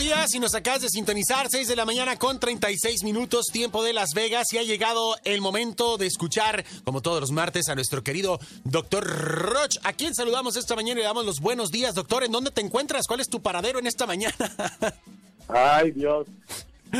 [0.00, 3.92] días, si nos acabas de sintonizar, 6 de la mañana con 36 minutos, tiempo de
[3.92, 8.02] Las Vegas, y ha llegado el momento de escuchar, como todos los martes, a nuestro
[8.02, 12.24] querido doctor Roch, a quien saludamos esta mañana y le damos los buenos días, doctor.
[12.24, 13.06] ¿En dónde te encuentras?
[13.06, 14.34] ¿Cuál es tu paradero en esta mañana?
[15.48, 16.26] Ay, Dios.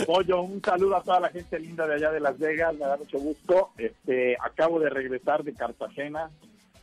[0.07, 2.99] Pollo, un saludo a toda la gente linda de allá de Las Vegas, me da
[2.99, 3.71] mucho gusto.
[3.79, 6.31] Este, acabo de regresar de Cartagena,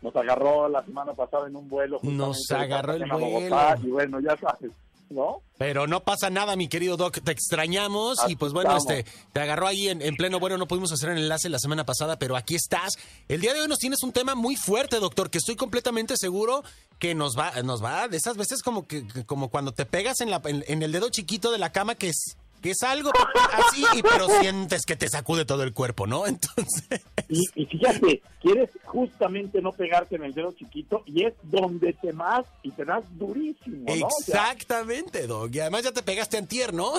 [0.01, 1.99] nos agarró la semana pasada en un vuelo.
[2.01, 3.49] Nos agarró el vuelo.
[3.83, 4.71] y bueno, ya sabes,
[5.09, 5.41] ¿no?
[5.57, 7.19] Pero no pasa nada, mi querido Doc.
[7.23, 10.57] Te extrañamos y pues bueno, este, te agarró ahí en, pleno bueno.
[10.57, 12.93] No pudimos hacer el enlace la semana pasada, pero aquí estás.
[13.27, 16.63] El día de hoy nos tienes un tema muy fuerte, doctor, que estoy completamente seguro
[16.99, 20.31] que nos va, nos va de esas veces como que como cuando te pegas en
[20.31, 22.37] la en el dedo chiquito de la cama que es
[22.69, 23.11] es algo
[23.53, 26.25] así, pero sientes que te sacude todo el cuerpo, ¿no?
[26.27, 27.01] Entonces...
[27.29, 32.45] Y, fíjate, quieres justamente no pegarte en el dedo chiquito y es donde te más
[32.63, 34.07] y te das durísimo, ¿no?
[34.07, 35.53] Exactamente, Doc.
[35.53, 36.93] Y además ya te pegaste antier, ¿no?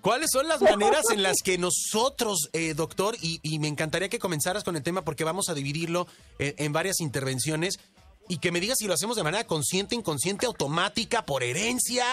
[0.00, 4.64] ¿Cuáles son las maneras en las que nosotros, eh, doctor, y, me encantaría que comenzaras
[4.64, 6.06] con el tema porque vamos a dividirlo
[6.38, 7.78] en, en varias intervenciones,
[8.30, 12.04] y que me digas si lo hacemos de manera consciente, inconsciente, automática, por herencia,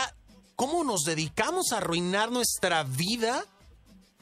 [0.57, 3.43] ¿Cómo nos dedicamos a arruinar nuestra vida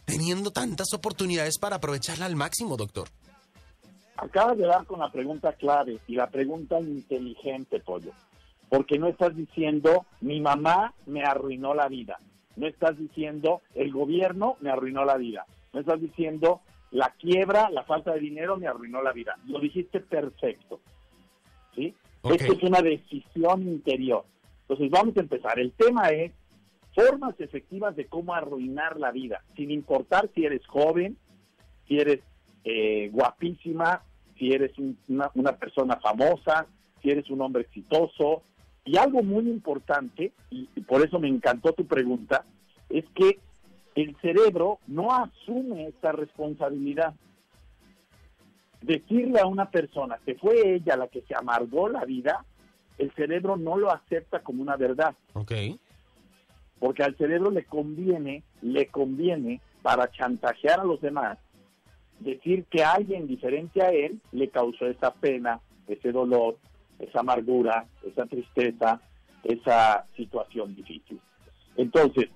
[0.03, 3.07] teniendo tantas oportunidades para aprovecharla al máximo, doctor?
[4.17, 8.11] Acabas de dar con la pregunta clave y la pregunta inteligente, Pollo.
[8.67, 12.19] Porque no estás diciendo, mi mamá me arruinó la vida.
[12.57, 15.45] No estás diciendo, el gobierno me arruinó la vida.
[15.71, 16.59] No estás diciendo,
[16.91, 19.37] la quiebra, la falta de dinero me arruinó la vida.
[19.47, 20.81] Lo dijiste perfecto.
[21.75, 21.95] ¿Sí?
[22.29, 24.25] Esto es una decisión interior.
[24.67, 25.59] Entonces vamos a empezar.
[25.59, 26.31] El tema es
[26.95, 31.17] formas efectivas de cómo arruinar la vida, sin importar si eres joven,
[31.87, 32.21] si eres
[32.63, 34.01] eh, guapísima,
[34.39, 34.71] si eres
[35.07, 36.65] una, una persona famosa,
[37.01, 38.41] si eres un hombre exitoso.
[38.85, 42.45] Y algo muy importante, y por eso me encantó tu pregunta,
[42.89, 43.39] es que
[43.95, 47.13] el cerebro no asume esta responsabilidad.
[48.81, 52.45] Decirle a una persona que fue ella la que se amargó la vida,
[52.97, 55.15] el cerebro no lo acepta como una verdad.
[55.33, 55.51] Ok.
[56.79, 61.37] Porque al cerebro le conviene, le conviene para chantajear a los demás,
[62.19, 66.57] decir que alguien diferente a él le causó esa pena, ese dolor,
[66.99, 68.99] esa amargura, esa tristeza,
[69.43, 71.19] esa situación difícil.
[71.77, 72.29] Entonces,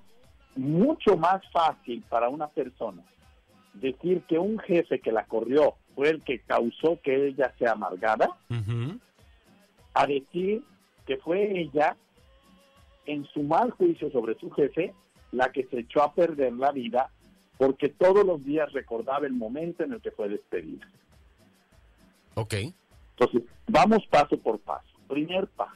[0.55, 3.03] mucho más fácil para una persona
[3.73, 8.29] decir que un jefe que la corrió fue el que causó que ella sea amargada,
[9.99, 10.63] a decir
[11.05, 11.97] que fue ella,
[13.05, 14.93] en su mal juicio sobre su jefe,
[15.33, 17.09] la que se echó a perder la vida
[17.57, 20.87] porque todos los días recordaba el momento en el que fue despedida.
[22.35, 22.53] Ok.
[23.17, 24.87] Entonces, vamos paso por paso.
[25.09, 25.73] Primer paso.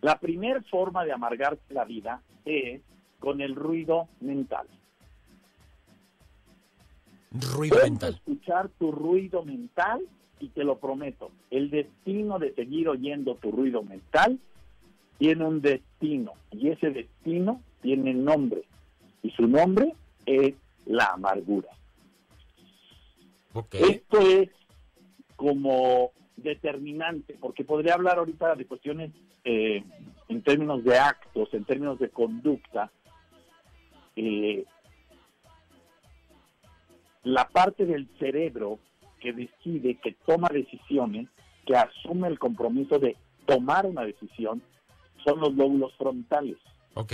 [0.00, 2.80] La primera forma de amargarse la vida es
[3.18, 4.68] con el ruido mental.
[7.32, 8.14] Ruido mental.
[8.14, 10.06] Escuchar tu ruido mental
[10.44, 14.38] y te lo prometo, el destino de seguir oyendo tu ruido mental
[15.18, 18.64] tiene un destino y ese destino tiene nombre
[19.22, 19.94] y su nombre
[20.26, 21.68] es la amargura.
[23.72, 24.50] Esto es
[25.36, 29.12] como determinante, porque podría hablar ahorita de cuestiones
[29.44, 29.82] eh,
[30.28, 32.90] en términos de actos, en términos de conducta.
[34.16, 34.64] Eh,
[37.22, 38.78] la parte del cerebro
[39.24, 41.28] que decide, que toma decisiones,
[41.64, 44.62] que asume el compromiso de tomar una decisión,
[45.24, 46.58] son los lóbulos frontales.
[46.92, 47.12] Ok.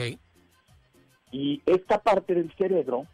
[1.31, 3.06] Y esta parte del cerebro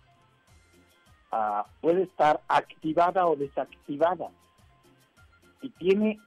[1.30, 4.30] ah, puede estar activada o desactivada.
[5.60, 6.18] Y tiene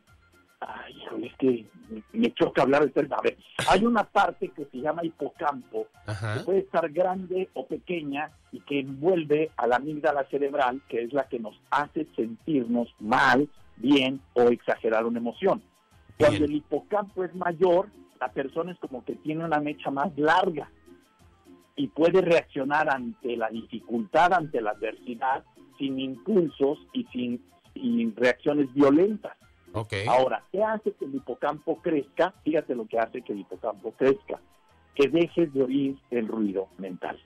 [0.62, 0.94] Ay,
[1.24, 1.66] es que
[2.12, 3.16] me choca hablar de tema.
[3.16, 3.38] A ver,
[3.70, 8.82] hay una parte que se llama hipocampo, que puede estar grande o pequeña y que
[8.82, 13.48] envuelve a la amígdala cerebral, que es la que nos hace sentirnos mal,
[13.78, 15.62] bien o exagerar una emoción.
[16.18, 17.88] Cuando el hipocampo es mayor,
[18.20, 20.70] la persona es como que tiene una mecha más larga
[21.78, 25.46] y puede reaccionar ante la dificultad, ante la adversidad,
[25.78, 29.38] sin impulsos y sin reacciones violentas.
[30.08, 32.34] Ahora, ¿qué hace que el hipocampo crezca?
[32.44, 34.40] Fíjate lo que hace que el hipocampo crezca.
[34.96, 37.20] Que dejes de oír el ruido mental.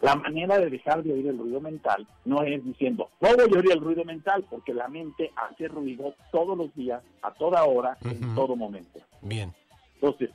[0.00, 3.58] La manera de dejar de oír el ruido mental no es diciendo, no voy a
[3.58, 7.98] oír el ruido mental, porque la mente hace ruido todos los días, a toda hora,
[8.02, 9.00] en todo momento.
[9.20, 9.52] Bien.
[9.94, 10.30] Entonces,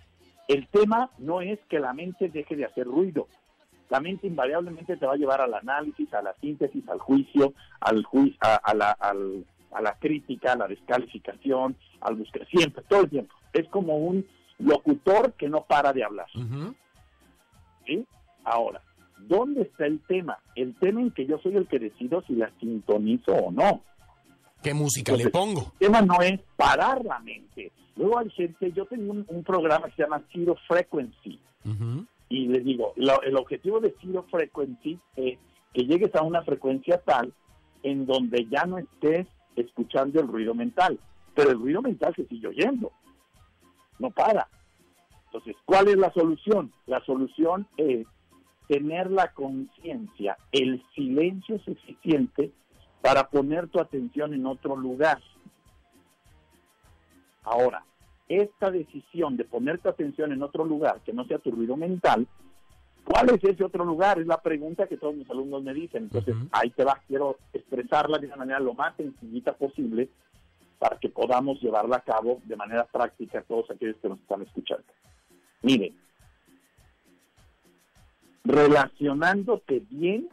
[0.47, 3.27] el tema no es que la mente deje de hacer ruido.
[3.89, 8.03] La mente invariablemente te va a llevar al análisis, a la síntesis, al juicio, al,
[8.03, 13.09] juicio, a, la, al a la crítica, a la descalificación, al buscar, siempre, todo el
[13.09, 13.35] tiempo.
[13.53, 14.25] Es como un
[14.57, 16.27] locutor que no para de hablar.
[18.45, 18.81] Ahora,
[19.17, 20.37] ¿dónde está el tema?
[20.55, 23.81] El tema en que yo soy el que decido si la sintonizo o no.
[24.63, 25.73] ¿Qué música le pongo?
[25.79, 27.71] El tema no es parar la mente.
[27.97, 31.39] Luego hay gente, yo tengo un, programa que se llama Zero Frequency.
[32.29, 35.37] Y les digo, el objetivo de Zero Frequency es
[35.73, 37.33] que llegues a una frecuencia tal
[37.83, 40.99] en donde ya no estés escuchando el ruido mental.
[41.33, 42.91] Pero el ruido mental se sigue oyendo.
[43.99, 44.47] No para.
[45.25, 46.71] Entonces, ¿cuál es la solución?
[46.85, 48.07] La solución es
[48.67, 52.51] tener la conciencia, el silencio suficiente
[53.01, 55.21] para poner tu atención en otro lugar.
[57.43, 57.83] Ahora,
[58.27, 62.27] esta decisión de poner tu atención en otro lugar que no sea tu ruido mental,
[63.05, 64.19] ¿cuál es ese otro lugar?
[64.19, 66.03] Es la pregunta que todos mis alumnos me dicen.
[66.03, 70.09] Entonces, ahí te va, quiero expresarla de una manera lo más sencillita posible
[70.79, 74.85] para que podamos llevarla a cabo de manera práctica todos aquellos que nos están escuchando.
[75.61, 75.95] Miren,
[78.43, 80.29] relacionándote bien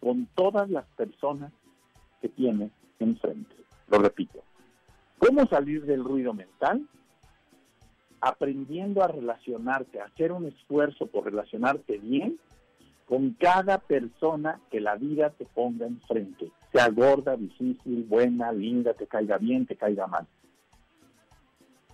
[0.00, 1.52] con todas las personas
[2.20, 3.54] que tienes enfrente.
[3.88, 4.42] Lo repito.
[5.18, 6.86] ¿Cómo salir del ruido mental?
[8.20, 12.38] Aprendiendo a relacionarte, a hacer un esfuerzo por relacionarte bien
[13.06, 16.50] con cada persona que la vida te ponga enfrente.
[16.72, 20.26] Sea gorda, difícil, buena, linda, te caiga bien, te caiga mal.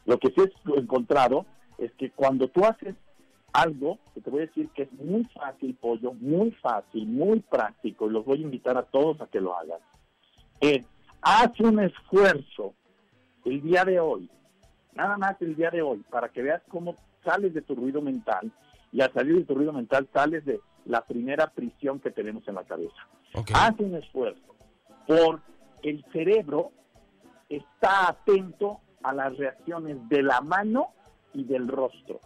[0.06, 1.46] Lo que sí he encontrado
[1.78, 2.96] es que cuando tú haces
[3.52, 8.08] algo que te voy a decir que es muy fácil, pollo, muy fácil, muy práctico,
[8.08, 9.80] y los voy a invitar a todos a que lo hagan,
[10.60, 10.86] es
[11.20, 12.74] haz un esfuerzo
[13.44, 14.30] el día de hoy,
[14.94, 18.52] nada más el día de hoy, para que veas cómo sales de tu ruido mental
[18.90, 22.56] y al salir de tu ruido mental sales de la primera prisión que tenemos en
[22.56, 23.08] la cabeza.
[23.54, 24.54] Haz un esfuerzo,
[25.06, 25.40] por
[25.82, 26.72] el cerebro
[27.48, 30.88] está atento a las reacciones de la mano
[31.32, 32.20] y del rostro.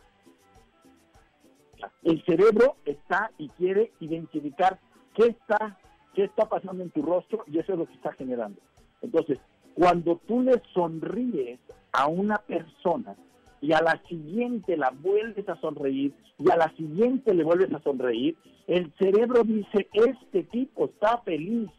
[2.02, 4.78] El cerebro está y quiere identificar
[5.14, 5.78] qué está,
[6.14, 8.60] qué está pasando en tu rostro y eso es lo que está generando.
[9.02, 9.38] Entonces,
[9.74, 11.60] cuando tú le sonríes
[11.96, 13.16] a una persona
[13.60, 17.82] y a la siguiente la vuelves a sonreír y a la siguiente le vuelves a
[17.82, 21.70] sonreír, el cerebro dice, este tipo está feliz.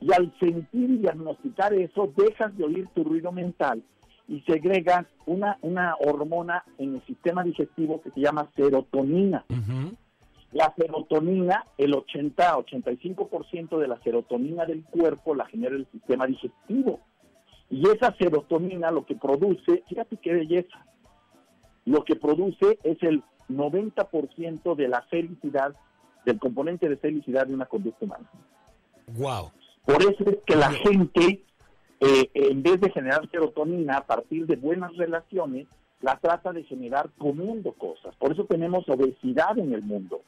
[0.00, 3.84] Y al sentir y diagnosticar eso, dejas de oír tu ruido mental
[4.26, 9.44] y segregan una, una hormona en el sistema digestivo que se llama serotonina.
[10.50, 17.00] La serotonina, el 80-85% de la serotonina del cuerpo la genera el sistema digestivo.
[17.72, 20.86] Y esa serotonina lo que produce, fíjate qué belleza,
[21.86, 25.74] lo que produce es el 90% de la felicidad,
[26.26, 28.30] del componente de felicidad de una conducta humana.
[29.08, 29.50] Wow.
[29.86, 31.42] Por eso es que la gente
[32.04, 35.68] eh, en vez de generar serotonina a partir de buenas relaciones,
[36.00, 38.14] la trata de generar comiendo cosas.
[38.16, 40.20] Por eso tenemos obesidad en el mundo.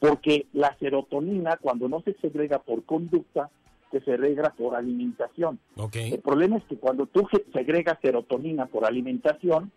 [0.00, 3.50] Porque la serotonina, cuando no se segrega por conducta,
[3.90, 5.58] se segrega por alimentación.
[5.92, 9.72] El problema es que cuando tú segregas serotonina por alimentación,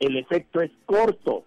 [0.00, 1.44] el efecto es corto.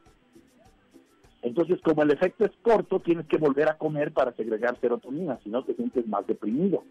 [1.42, 5.50] Entonces, como el efecto es corto, tienes que volver a comer para segregar serotonina, si
[5.50, 6.84] no te sientes más deprimido.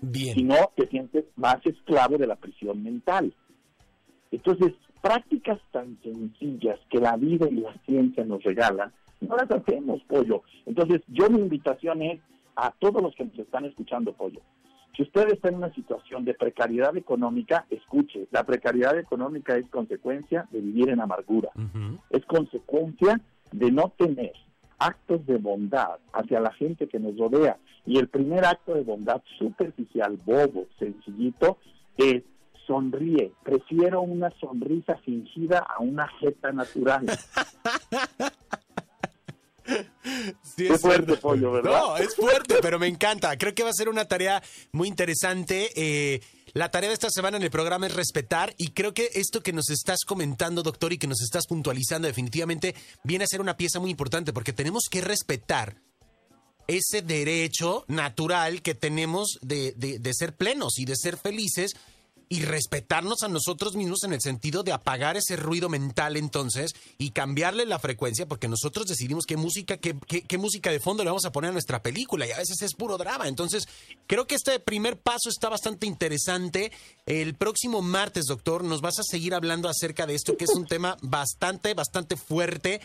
[0.00, 0.32] Bien.
[0.34, 3.34] sino te sientes más esclavo de la prisión mental.
[4.30, 10.00] Entonces, prácticas tan sencillas que la vida y la ciencia nos regalan, no las hacemos,
[10.04, 10.42] pollo.
[10.66, 12.20] Entonces, yo mi invitación es
[12.58, 14.40] a todos los que nos están escuchando, pollo.
[14.96, 20.48] Si usted está en una situación de precariedad económica, escuche, la precariedad económica es consecuencia
[20.50, 21.50] de vivir en amargura,
[22.10, 23.20] es consecuencia
[23.52, 24.32] de no tener
[24.78, 27.58] actos de bondad hacia la gente que nos rodea.
[27.86, 31.58] Y el primer acto de bondad superficial, bobo, sencillito,
[31.96, 32.24] es
[32.66, 33.32] sonríe.
[33.44, 37.06] Prefiero una sonrisa fingida a una jeta natural.
[40.56, 41.70] es fuerte, pollo, ¿verdad?
[41.70, 43.36] No, es fuerte, pero me encanta.
[43.36, 45.70] Creo que va a ser una tarea muy interesante.
[45.74, 46.20] Eh,
[46.54, 49.52] la tarea de esta semana en el programa es respetar y creo que esto que
[49.52, 53.80] nos estás comentando, doctor, y que nos estás puntualizando definitivamente viene a ser una pieza
[53.80, 55.76] muy importante porque tenemos que respetar
[56.66, 61.74] ese derecho natural que tenemos de, de ser plenos y de ser felices
[62.28, 67.10] y respetarnos a nosotros mismos en el sentido de apagar ese ruido mental entonces y
[67.10, 71.24] cambiarle la frecuencia porque nosotros decidimos qué música, qué, qué, música de fondo le vamos
[71.24, 73.28] a poner a nuestra película y a veces es puro drama.
[73.28, 73.66] Entonces,
[74.06, 76.70] creo que este primer paso está bastante interesante.
[77.06, 80.66] El próximo martes, doctor, nos vas a seguir hablando acerca de esto que es un
[80.68, 82.80] tema bastante, bastante fuerte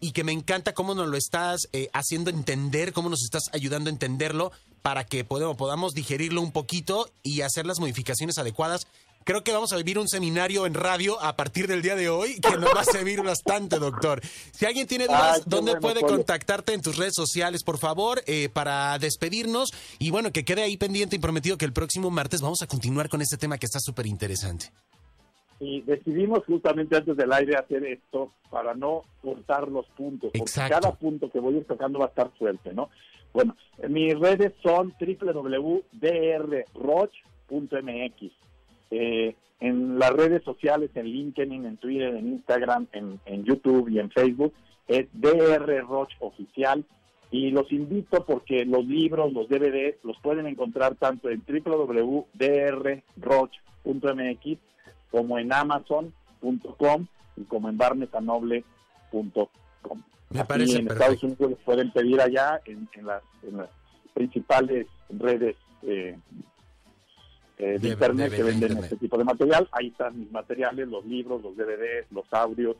[0.00, 3.90] y que me encanta cómo nos lo estás eh, haciendo entender, cómo nos estás ayudando
[3.90, 8.86] a entenderlo para que podamos, podamos digerirlo un poquito y hacer las modificaciones adecuadas
[9.28, 12.40] creo que vamos a vivir un seminario en radio a partir del día de hoy
[12.40, 14.22] que nos va a servir bastante, doctor.
[14.52, 18.98] Si alguien tiene dudas, ¿dónde puede contactarte en tus redes sociales, por favor, eh, para
[18.98, 19.68] despedirnos?
[19.98, 23.10] Y bueno, que quede ahí pendiente y prometido que el próximo martes vamos a continuar
[23.10, 24.72] con este tema que está súper interesante.
[25.60, 30.92] Y decidimos justamente antes del aire hacer esto para no cortar los puntos, porque cada
[30.92, 32.90] punto que voy a ir tocando va a estar suelto, ¿no?
[33.32, 33.56] Bueno,
[33.88, 35.82] mis redes son www.drroch.mx.
[38.90, 44.10] Eh, en las redes sociales, en LinkedIn, en Twitter, en Instagram, en, YouTube y en
[44.10, 44.54] Facebook,
[44.86, 46.84] es DR Roch Oficial.
[47.30, 52.28] Y los invito porque los libros, los DVDs, los pueden encontrar tanto en www.drroch.mx
[55.10, 60.02] como en amazon.com y como en barnesanoble.com.
[60.30, 63.22] Me parece en Estados Unidos los pueden pedir allá en, las,
[64.12, 66.18] principales redes eh,
[67.56, 69.68] eh, de, internet que venden este tipo de material.
[69.72, 72.76] Ahí están mis materiales, los libros, los DVDs, los audios.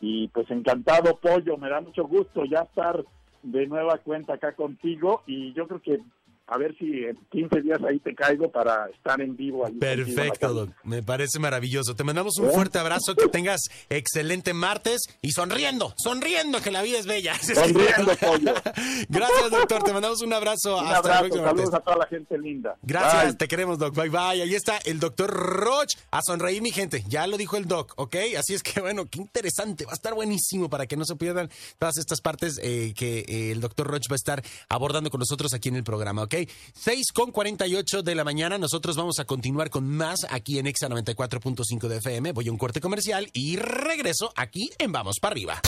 [0.00, 3.04] Y pues encantado, Pollo, me da mucho gusto ya estar
[3.42, 6.00] de nueva cuenta acá contigo y yo creo que
[6.48, 9.68] a ver si en 15 días ahí te caigo para estar en vivo.
[9.78, 10.70] Perfecto, Doc.
[10.82, 11.94] Me parece maravilloso.
[11.94, 12.52] Te mandamos un ¿Eh?
[12.52, 17.34] fuerte abrazo, que tengas excelente martes y sonriendo, sonriendo, que la vida es bella.
[17.38, 18.54] Sonriendo, pollo.
[19.08, 19.82] Gracias, doctor.
[19.82, 20.78] Te mandamos un abrazo.
[20.78, 21.36] Un abrazo.
[21.36, 22.76] Saludos a toda la gente linda.
[22.82, 23.94] Gracias, te queremos, Doc.
[23.94, 24.42] Bye, bye.
[24.42, 25.96] Ahí está el doctor Roch.
[26.10, 27.04] A sonreír, mi gente.
[27.08, 28.16] Ya lo dijo el Doc, ¿ok?
[28.38, 29.84] Así es que, bueno, qué interesante.
[29.84, 33.52] Va a estar buenísimo para que no se pierdan todas estas partes eh, que eh,
[33.52, 36.37] el doctor Roch va a estar abordando con nosotros aquí en el programa, ¿ok?
[36.74, 38.58] 6 con 48 de la mañana.
[38.58, 42.32] Nosotros vamos a continuar con más aquí en Exa 94.5 de FM.
[42.32, 45.60] Voy a un corte comercial y regreso aquí en Vamos para arriba.